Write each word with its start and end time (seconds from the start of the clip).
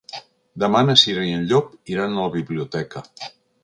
Demà 0.63 0.81
na 0.87 0.95
Cira 1.03 1.27
i 1.33 1.37
en 1.41 1.47
Llop 1.53 1.71
iran 1.97 2.17
a 2.19 2.27
la 2.27 2.35
biblioteca. 2.41 3.09